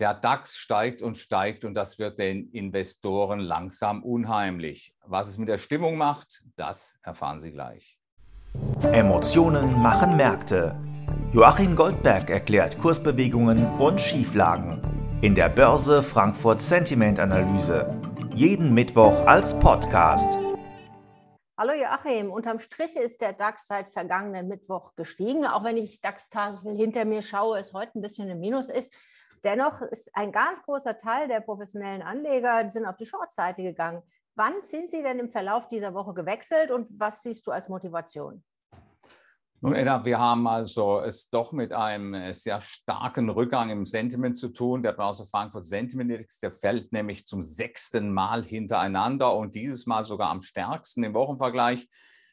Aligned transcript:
Der 0.00 0.14
DAX 0.14 0.56
steigt 0.56 1.02
und 1.02 1.18
steigt 1.18 1.62
und 1.62 1.74
das 1.74 1.98
wird 1.98 2.18
den 2.18 2.50
Investoren 2.52 3.38
langsam 3.38 4.02
unheimlich. 4.02 4.96
Was 5.04 5.28
es 5.28 5.36
mit 5.36 5.50
der 5.50 5.58
Stimmung 5.58 5.98
macht, 5.98 6.42
das 6.56 6.94
erfahren 7.02 7.38
Sie 7.38 7.52
gleich. 7.52 7.98
Emotionen 8.92 9.74
machen 9.74 10.16
Märkte. 10.16 10.74
Joachim 11.34 11.76
Goldberg 11.76 12.30
erklärt 12.30 12.78
Kursbewegungen 12.78 13.78
und 13.78 14.00
Schieflagen 14.00 14.80
in 15.20 15.34
der 15.34 15.50
Börse 15.50 16.02
Frankfurt 16.02 16.62
Sentiment 16.62 17.20
Analyse. 17.20 17.94
Jeden 18.34 18.72
Mittwoch 18.72 19.26
als 19.26 19.58
Podcast. 19.60 20.38
Hallo 21.58 21.74
Joachim, 21.74 22.32
unterm 22.32 22.58
Strich 22.58 22.96
ist 22.96 23.20
der 23.20 23.34
DAX 23.34 23.66
seit 23.66 23.90
vergangenen 23.90 24.48
Mittwoch 24.48 24.94
gestiegen, 24.96 25.44
auch 25.44 25.62
wenn 25.62 25.76
ich 25.76 26.00
DAX-Tafel 26.00 26.74
hinter 26.74 27.04
mir 27.04 27.20
schaue, 27.20 27.58
es 27.58 27.74
heute 27.74 27.98
ein 27.98 28.00
bisschen 28.00 28.30
im 28.30 28.40
Minus 28.40 28.70
ist. 28.70 28.94
Dennoch 29.42 29.80
ist 29.82 30.10
ein 30.14 30.32
ganz 30.32 30.62
großer 30.62 30.98
Teil 30.98 31.28
der 31.28 31.40
professionellen 31.40 32.02
Anleger 32.02 32.68
sind 32.68 32.84
auf 32.84 32.96
die 32.96 33.06
Short-Seite 33.06 33.62
gegangen. 33.62 34.02
Wann 34.34 34.62
sind 34.62 34.90
Sie 34.90 35.02
denn 35.02 35.18
im 35.18 35.30
Verlauf 35.30 35.68
dieser 35.68 35.94
Woche 35.94 36.14
gewechselt 36.14 36.70
und 36.70 36.88
was 36.90 37.22
siehst 37.22 37.46
du 37.46 37.50
als 37.50 37.68
Motivation? 37.68 38.44
Nun, 39.62 39.74
Edda, 39.74 40.02
wir 40.06 40.18
haben 40.18 40.46
also 40.46 41.00
es 41.00 41.28
doch 41.28 41.52
mit 41.52 41.74
einem 41.74 42.14
äh, 42.14 42.34
sehr 42.34 42.62
starken 42.62 43.28
Rückgang 43.28 43.68
im 43.68 43.84
Sentiment 43.84 44.38
zu 44.38 44.48
tun. 44.48 44.82
Der 44.82 44.92
Börse 44.92 45.26
Frankfurt 45.26 45.66
Sentiment 45.66 46.10
Index, 46.10 46.38
der 46.40 46.50
fällt 46.50 46.92
nämlich 46.92 47.26
zum 47.26 47.42
sechsten 47.42 48.10
Mal 48.10 48.42
hintereinander 48.42 49.36
und 49.36 49.54
dieses 49.54 49.84
Mal 49.84 50.04
sogar 50.04 50.30
am 50.30 50.40
stärksten 50.40 51.04
im 51.04 51.12
Wochenvergleich. 51.12 51.86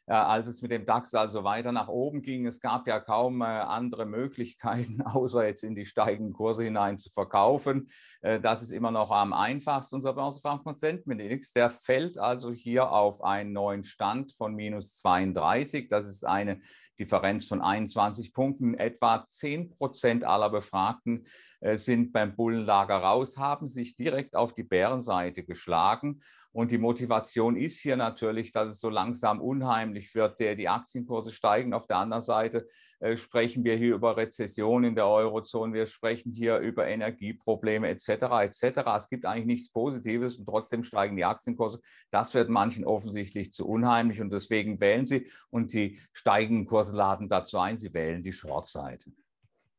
Äh, 0.09 0.13
als 0.13 0.47
es 0.47 0.61
mit 0.61 0.71
dem 0.71 0.85
DAX 0.85 1.13
also 1.13 1.43
weiter 1.43 1.73
nach 1.73 1.89
oben 1.89 2.21
ging. 2.21 2.45
Es 2.45 2.61
gab 2.61 2.87
ja 2.87 3.01
kaum 3.01 3.41
äh, 3.41 3.45
andere 3.45 4.05
Möglichkeiten, 4.05 5.01
außer 5.05 5.45
jetzt 5.45 5.65
in 5.65 5.75
die 5.75 5.85
steigenden 5.85 6.33
Kurse 6.33 6.63
hinein 6.63 6.97
zu 6.97 7.09
verkaufen. 7.11 7.89
Äh, 8.21 8.39
das 8.39 8.61
ist 8.61 8.71
immer 8.71 8.91
noch 8.91 9.11
am 9.11 9.33
einfachsten. 9.33 9.97
Unser 9.97 10.13
Börsenfrankfurt 10.13 10.79
Sentiment 10.79 11.19
Index, 11.19 11.51
der 11.51 11.69
fällt 11.69 12.17
also 12.17 12.53
hier 12.53 12.89
auf 12.89 13.21
einen 13.21 13.51
neuen 13.51 13.83
Stand 13.83 14.31
von 14.31 14.55
minus 14.55 14.93
32. 14.95 15.89
Das 15.89 16.07
ist 16.07 16.25
eine 16.25 16.61
Differenz 16.99 17.47
von 17.47 17.61
21 17.61 18.33
Punkten. 18.33 18.73
Etwa 18.73 19.25
10 19.27 19.69
Prozent 19.69 20.23
aller 20.23 20.49
Befragten 20.49 21.25
sind 21.61 22.13
beim 22.13 22.35
Bullenlager 22.35 22.97
raus, 22.97 23.37
haben 23.37 23.67
sich 23.67 23.95
direkt 23.95 24.35
auf 24.35 24.53
die 24.53 24.63
Bärenseite 24.63 25.43
geschlagen. 25.43 26.21
Und 26.57 26.71
die 26.71 26.79
Motivation 26.79 27.55
ist 27.55 27.79
hier 27.79 27.97
natürlich, 27.97 28.51
dass 28.51 28.69
es 28.69 28.79
so 28.79 28.89
langsam 28.89 29.41
unheimlich 29.41 30.15
wird. 30.15 30.39
Die 30.39 30.67
Aktienkurse 30.67 31.31
steigen. 31.31 31.73
Auf 31.73 31.85
der 31.85 31.97
anderen 31.97 32.23
Seite 32.23 32.67
äh, 32.99 33.15
sprechen 33.15 33.63
wir 33.63 33.75
hier 33.75 33.93
über 33.93 34.17
Rezession 34.17 34.83
in 34.83 34.95
der 34.95 35.07
Eurozone. 35.07 35.73
Wir 35.73 35.85
sprechen 35.85 36.31
hier 36.31 36.57
über 36.57 36.87
Energieprobleme 36.87 37.87
etc. 37.89 38.09
etc. 38.41 38.79
Es 38.97 39.09
gibt 39.09 39.25
eigentlich 39.25 39.45
nichts 39.45 39.71
Positives 39.71 40.37
und 40.37 40.45
trotzdem 40.45 40.83
steigen 40.83 41.15
die 41.15 41.25
Aktienkurse. 41.25 41.79
Das 42.09 42.33
wird 42.33 42.49
manchen 42.49 42.85
offensichtlich 42.85 43.51
zu 43.51 43.67
unheimlich 43.67 44.19
und 44.19 44.31
deswegen 44.31 44.79
wählen 44.79 45.05
sie 45.05 45.29
und 45.51 45.73
die 45.73 45.99
steigenden 46.11 46.65
Kurse 46.65 46.86
laden 46.93 47.27
dazu 47.27 47.57
ein. 47.57 47.77
Sie 47.77 47.93
wählen 47.93 48.21
die 48.21 48.31
Short-Seite. 48.31 49.11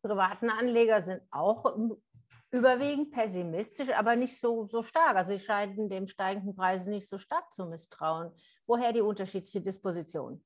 Privaten 0.02 0.50
Anleger 0.50 1.02
sind 1.02 1.22
auch 1.30 1.76
überwiegend 2.50 3.10
pessimistisch, 3.10 3.90
aber 3.90 4.16
nicht 4.16 4.38
so, 4.38 4.64
so 4.64 4.82
stark. 4.82 5.16
Also 5.16 5.32
sie 5.32 5.40
scheinen 5.40 5.88
dem 5.88 6.08
steigenden 6.08 6.54
Preis 6.54 6.86
nicht 6.86 7.08
so 7.08 7.18
stark 7.18 7.52
zu 7.52 7.66
misstrauen. 7.66 8.32
Woher 8.66 8.92
die 8.92 9.00
unterschiedliche 9.00 9.60
Disposition? 9.60 10.42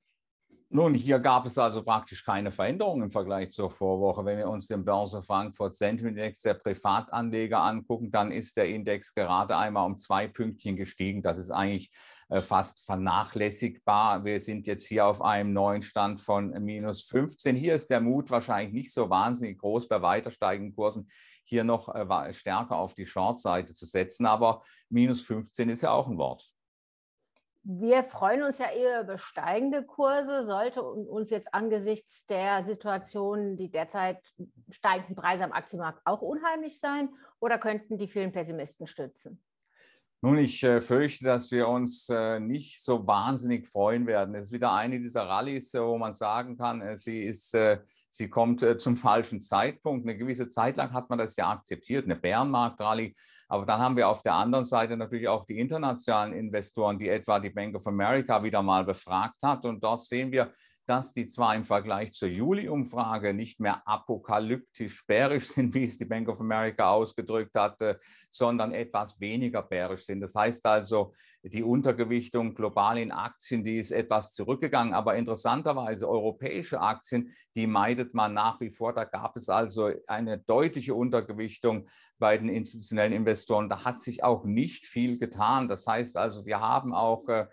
Nun, 0.75 0.95
hier 0.95 1.19
gab 1.19 1.45
es 1.45 1.59
also 1.59 1.83
praktisch 1.83 2.25
keine 2.25 2.51
Veränderung 2.51 3.03
im 3.03 3.11
Vergleich 3.11 3.51
zur 3.51 3.69
Vorwoche. 3.69 4.25
Wenn 4.25 4.39
wir 4.39 4.48
uns 4.48 4.69
den 4.69 4.87
Börse 4.87 5.20
Frankfurt 5.20 5.75
Sentiment 5.75 6.17
Index 6.17 6.41
der 6.41 6.55
Privatanleger 6.55 7.61
angucken, 7.61 8.11
dann 8.11 8.33
ist 8.33 8.56
der 8.56 8.70
Index 8.70 9.12
gerade 9.12 9.55
einmal 9.55 9.84
um 9.84 9.98
zwei 9.98 10.28
Pünktchen 10.28 10.77
gestiegen. 10.77 11.23
Das 11.23 11.37
ist 11.37 11.50
eigentlich 11.50 11.91
äh, 12.31 12.41
fast 12.41 12.87
vernachlässigbar. 12.87 14.25
Wir 14.25 14.41
sind 14.41 14.67
jetzt 14.67 14.87
hier 14.87 15.05
auf 15.05 15.20
einem 15.20 15.53
neuen 15.53 15.83
Stand 15.83 16.22
von 16.22 16.53
minus 16.65 17.03
15. 17.03 17.54
Hier 17.54 17.75
ist 17.75 17.91
der 17.91 18.00
Mut 18.00 18.31
wahrscheinlich 18.31 18.72
nicht 18.72 18.94
so 18.94 19.10
wahnsinnig 19.10 19.59
groß 19.59 19.89
bei 19.89 20.00
weiter 20.00 20.31
steigenden 20.31 20.75
Kursen 20.75 21.06
hier 21.44 21.65
noch 21.65 21.94
äh, 21.94 22.33
stärker 22.33 22.78
auf 22.78 22.94
die 22.94 23.04
Short-Seite 23.04 23.75
zu 23.75 23.84
setzen. 23.84 24.25
Aber 24.25 24.62
minus 24.89 25.21
15 25.21 25.69
ist 25.69 25.83
ja 25.83 25.91
auch 25.91 26.09
ein 26.09 26.16
Wort. 26.16 26.50
Wir 27.65 28.03
freuen 28.03 28.43
uns 28.43 28.59
ja 28.59 28.71
eher 28.71 29.03
über 29.03 29.19
steigende 29.19 29.84
Kurse. 29.84 30.45
Sollte 30.45 30.83
uns 30.83 31.31
jetzt 31.31 31.55
angesichts 31.55 32.27
der 32.27 32.65
Situation, 32.65 33.56
die 33.56 33.71
derzeit 33.71 34.19
steigenden 34.71 35.15
Preise 35.15 35.45
am 35.45 35.53
Aktienmarkt 35.53 36.01
auch 36.05 36.22
unheimlich 36.22 36.81
sein 36.81 37.11
oder 37.39 37.59
könnten 37.59 37.99
die 37.99 38.09
vielen 38.09 38.33
Pessimisten 38.33 38.89
stützen? 38.89 39.41
Nun, 40.25 40.39
ich 40.39 40.62
äh, 40.62 40.81
fürchte, 40.81 41.25
dass 41.25 41.51
wir 41.51 41.67
uns 41.67 42.09
äh, 42.09 42.39
nicht 42.39 42.81
so 42.81 43.09
wahnsinnig 43.09 43.67
freuen 43.67 44.06
werden. 44.06 44.37
Es 44.37 44.49
ist 44.49 44.53
wieder 44.53 44.72
eine 44.72 45.01
dieser 45.01 45.22
Rallyes, 45.25 45.75
äh, 45.75 45.83
wo 45.83 45.99
man 45.99 46.12
sagen 46.12 46.56
kann, 46.56 46.97
sie, 46.97 47.25
ist, 47.25 47.56
sie 48.09 48.31
kommt 48.31 48.65
zum 48.81 48.97
falschen 48.97 49.41
Zeitpunkt. 49.41 50.06
Eine 50.06 50.17
gewisse 50.17 50.49
Zeit 50.49 50.77
lang 50.77 50.93
hat 50.93 51.11
man 51.11 51.19
das 51.19 51.34
ja 51.34 51.51
akzeptiert, 51.51 52.05
eine 52.05 52.15
Bärenmarkt-Rallye. 52.15 53.17
Aber 53.53 53.67
dann 53.67 53.83
haben 53.83 53.99
wir 53.99 54.09
auf 54.09 54.23
der 54.23 54.33
anderen 54.33 54.65
Seite 54.65 54.97
natürlich 54.97 55.29
auch 55.29 55.45
die 55.45 55.59
internationalen 55.59 56.33
Investoren, 56.33 56.99
die 56.99 57.11
etwa 57.11 57.39
die 57.39 57.51
Bank 57.51 57.77
of 57.77 57.87
America 57.87 58.43
wieder 58.43 58.63
mal 58.63 58.83
befragt 58.83 59.43
hat. 59.43 59.67
Und 59.67 59.85
dort 59.85 60.03
sehen 60.03 60.33
wir, 60.33 60.51
dass 60.87 61.13
die 61.13 61.27
zwar 61.27 61.55
im 61.55 61.65
Vergleich 61.65 62.13
zur 62.13 62.29
Juli-Umfrage 62.29 63.35
nicht 63.35 63.61
mehr 63.61 63.87
apokalyptisch 63.87 65.07
bärisch 65.07 65.49
sind, 65.49 65.75
wie 65.75 65.85
es 65.85 65.99
die 65.99 66.05
Bank 66.07 66.29
of 66.29 66.41
America 66.41 66.91
ausgedrückt 66.91 67.55
hatte, 67.55 68.01
sondern 68.31 68.73
etwas 68.73 69.21
weniger 69.21 69.63
bärisch 69.63 70.07
sind. 70.07 70.21
Das 70.21 70.34
heißt 70.34 70.65
also, 70.67 71.13
die 71.45 71.63
Untergewichtung 71.63 72.55
global 72.55 72.99
in 72.99 73.11
Aktien, 73.11 73.65
die 73.65 73.79
ist 73.79 73.91
etwas 73.91 74.33
zurückgegangen. 74.33 74.95
Aber 74.95 75.17
interessanterweise 75.17 76.09
europäische 76.09 76.81
Aktien, 76.81 77.33
die 77.57 77.67
meidet 77.67 78.15
man 78.15 78.33
nach 78.33 78.61
wie 78.61 78.71
vor. 78.71 78.93
Da 78.93 79.05
gab 79.05 79.37
es 79.37 79.49
also 79.49 79.91
eine 80.07 80.39
deutliche 80.39 80.95
Untergewichtung 80.95 81.89
bei 82.19 82.39
den 82.39 82.49
institutionellen 82.49 83.13
Investoren. 83.13 83.41
Da 83.69 83.84
hat 83.84 83.98
sich 83.98 84.25
auch 84.25 84.44
nicht 84.44 84.86
viel 84.86 85.19
getan. 85.19 85.69
Das 85.69 85.86
heißt 85.86 86.16
also, 86.16 86.47
wir 86.47 86.60
haben 86.60 86.94
auch 86.94 87.28
äh, 87.28 87.47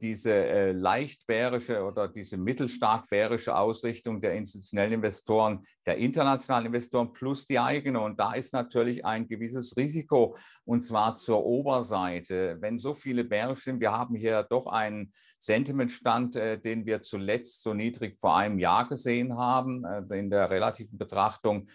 diese 0.00 0.32
äh, 0.32 0.72
leicht 0.72 1.26
bärische 1.26 1.82
oder 1.82 2.06
diese 2.06 2.36
mittelstark 2.36 3.08
bärische 3.10 3.56
Ausrichtung 3.56 4.20
der 4.20 4.34
institutionellen 4.34 4.92
Investoren, 4.92 5.66
der 5.84 5.96
internationalen 5.98 6.66
Investoren 6.66 7.12
plus 7.12 7.44
die 7.44 7.58
eigene. 7.58 8.00
Und 8.00 8.20
da 8.20 8.34
ist 8.34 8.52
natürlich 8.52 9.04
ein 9.04 9.26
gewisses 9.26 9.76
Risiko, 9.76 10.36
und 10.64 10.82
zwar 10.82 11.16
zur 11.16 11.44
Oberseite. 11.44 12.58
Wenn 12.60 12.78
so 12.78 12.94
viele 12.94 13.24
bärisch 13.24 13.64
sind, 13.64 13.80
wir 13.80 13.90
haben 13.90 14.14
hier 14.14 14.44
doch 14.44 14.68
einen 14.68 15.12
Sentimentstand, 15.38 16.36
äh, 16.36 16.56
den 16.58 16.86
wir 16.86 17.02
zuletzt 17.02 17.62
so 17.62 17.74
niedrig 17.74 18.16
vor 18.20 18.36
einem 18.36 18.60
Jahr 18.60 18.88
gesehen 18.88 19.36
haben. 19.36 19.84
In 20.12 20.30
der 20.30 20.50
relativen 20.50 20.96
Betrachtung 20.96 21.68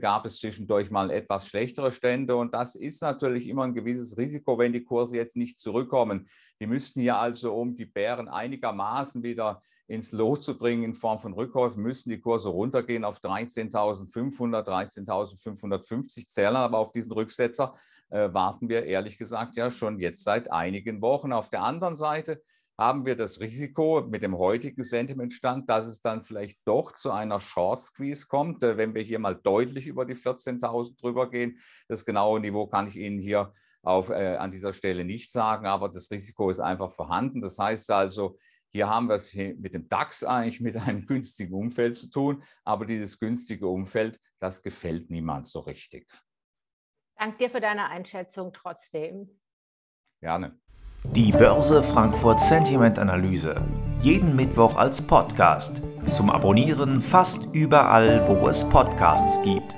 gab 0.00 0.26
es 0.26 0.38
zwischendurch 0.38 0.90
mal 0.90 1.10
etwas 1.10 1.48
schlechtere 1.48 1.90
Stände. 1.90 2.36
Und 2.36 2.54
das 2.54 2.76
ist 2.76 3.02
natürlich 3.02 3.48
immer 3.48 3.64
ein 3.64 3.74
gewisses 3.74 4.16
Risiko, 4.16 4.56
wenn 4.56 4.72
die 4.72 4.84
Kurse 4.84 5.16
jetzt 5.16 5.36
nicht 5.36 5.58
zurückkommen. 5.58 6.28
Die 6.62 6.68
müssten 6.68 7.00
ja 7.00 7.18
also, 7.18 7.56
um 7.56 7.74
die 7.74 7.86
Bären 7.86 8.28
einigermaßen 8.28 9.24
wieder 9.24 9.60
ins 9.88 10.12
Lot 10.12 10.44
zu 10.44 10.56
bringen 10.56 10.84
in 10.84 10.94
Form 10.94 11.18
von 11.18 11.32
Rückkäufen, 11.32 11.82
müssen 11.82 12.10
die 12.10 12.20
Kurse 12.20 12.50
runtergehen 12.50 13.04
auf 13.04 13.18
13.500, 13.18 14.64
13.550 14.64 16.28
Zählen. 16.28 16.54
Aber 16.54 16.78
auf 16.78 16.92
diesen 16.92 17.10
Rücksetzer 17.10 17.74
äh, 18.10 18.32
warten 18.32 18.68
wir 18.68 18.84
ehrlich 18.84 19.18
gesagt 19.18 19.56
ja 19.56 19.72
schon 19.72 19.98
jetzt 19.98 20.22
seit 20.22 20.52
einigen 20.52 21.02
Wochen. 21.02 21.32
Auf 21.32 21.50
der 21.50 21.64
anderen 21.64 21.96
Seite 21.96 22.40
haben 22.78 23.06
wir 23.06 23.16
das 23.16 23.40
Risiko 23.40 24.06
mit 24.08 24.22
dem 24.22 24.38
heutigen 24.38 24.84
Sentimentstand, 24.84 25.68
dass 25.68 25.86
es 25.86 26.00
dann 26.00 26.22
vielleicht 26.22 26.60
doch 26.64 26.92
zu 26.92 27.10
einer 27.10 27.40
Short 27.40 27.80
Squeeze 27.80 28.28
kommt, 28.28 28.62
äh, 28.62 28.76
wenn 28.76 28.94
wir 28.94 29.02
hier 29.02 29.18
mal 29.18 29.34
deutlich 29.34 29.88
über 29.88 30.04
die 30.04 30.14
14.000 30.14 30.96
drüber 31.00 31.28
gehen. 31.28 31.58
Das 31.88 32.04
genaue 32.04 32.38
Niveau 32.38 32.68
kann 32.68 32.86
ich 32.86 32.94
Ihnen 32.94 33.18
hier 33.18 33.52
auf, 33.82 34.10
äh, 34.10 34.36
an 34.36 34.50
dieser 34.50 34.72
Stelle 34.72 35.04
nicht 35.04 35.32
sagen, 35.32 35.66
aber 35.66 35.88
das 35.88 36.10
Risiko 36.10 36.50
ist 36.50 36.60
einfach 36.60 36.90
vorhanden. 36.90 37.40
Das 37.40 37.58
heißt 37.58 37.90
also, 37.90 38.38
hier 38.70 38.88
haben 38.88 39.08
wir 39.08 39.16
es 39.16 39.34
mit 39.34 39.74
dem 39.74 39.88
DAX 39.88 40.24
eigentlich 40.24 40.60
mit 40.60 40.76
einem 40.76 41.04
günstigen 41.06 41.54
Umfeld 41.54 41.96
zu 41.96 42.10
tun, 42.10 42.42
aber 42.64 42.86
dieses 42.86 43.18
günstige 43.18 43.66
Umfeld, 43.66 44.18
das 44.38 44.62
gefällt 44.62 45.10
niemand 45.10 45.46
so 45.46 45.60
richtig. 45.60 46.10
Danke 47.16 47.38
dir 47.38 47.50
für 47.50 47.60
deine 47.60 47.88
Einschätzung 47.88 48.52
trotzdem. 48.52 49.28
Gerne. 50.20 50.58
Die 51.04 51.32
Börse 51.32 51.82
Frankfurt 51.82 52.40
Sentiment 52.40 52.98
Analyse. 52.98 53.60
Jeden 54.00 54.34
Mittwoch 54.34 54.76
als 54.76 55.04
Podcast. 55.04 55.82
Zum 56.08 56.30
Abonnieren 56.30 57.00
fast 57.00 57.54
überall, 57.54 58.26
wo 58.28 58.48
es 58.48 58.68
Podcasts 58.68 59.42
gibt. 59.42 59.76